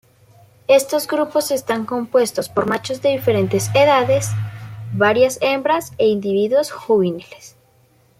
Estos 0.67 1.05
grupos 1.05 1.51
están 1.51 1.85
compuestos 1.85 2.49
por 2.49 2.65
machos 2.67 3.03
de 3.03 3.09
diferentes 3.11 3.69
edades, 3.75 4.29
varias 4.93 5.37
hembras 5.43 5.91
e 5.99 6.07
individuos 6.07 6.71
juveniles. 6.71 7.55